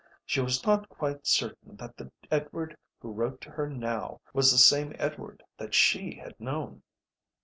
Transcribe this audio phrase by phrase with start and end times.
[0.25, 4.57] She was not quite certain that the Edward who wrote to her now was the
[4.57, 6.81] same Edward that she had known.